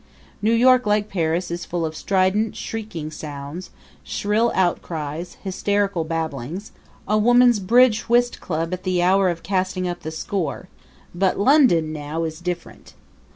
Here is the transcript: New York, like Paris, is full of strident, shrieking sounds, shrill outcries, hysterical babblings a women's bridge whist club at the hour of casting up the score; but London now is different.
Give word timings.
New 0.41 0.51
York, 0.53 0.87
like 0.87 1.09
Paris, 1.09 1.51
is 1.51 1.63
full 1.63 1.85
of 1.85 1.95
strident, 1.95 2.55
shrieking 2.55 3.11
sounds, 3.11 3.69
shrill 4.03 4.51
outcries, 4.55 5.37
hysterical 5.43 6.03
babblings 6.03 6.71
a 7.07 7.19
women's 7.19 7.59
bridge 7.59 8.09
whist 8.09 8.41
club 8.41 8.73
at 8.73 8.81
the 8.81 9.03
hour 9.03 9.29
of 9.29 9.43
casting 9.43 9.87
up 9.87 9.99
the 9.99 10.09
score; 10.09 10.69
but 11.13 11.37
London 11.37 11.93
now 11.93 12.23
is 12.23 12.41
different. 12.41 12.95